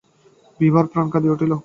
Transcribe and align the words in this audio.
বিভার 0.59 0.85
প্রাণ 0.87 1.07
কাঁদিয়া 1.09 1.33
উঠিল। 1.35 1.51